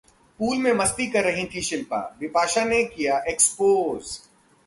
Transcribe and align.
pool 0.39 0.57
में 0.57 0.71
मस्ती 0.73 1.05
कर 1.07 1.23
रही 1.23 1.43
थीं 1.45 1.61
शिल्पा, 1.61 1.97
बिपाशा 2.19 2.63
ने 2.65 2.83
किया 2.85 3.19
'एक्सपोज' 3.19 4.17